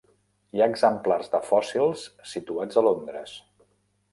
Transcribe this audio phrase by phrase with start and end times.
[0.55, 3.37] Hi ha exemplars de fòssils situats a Londres.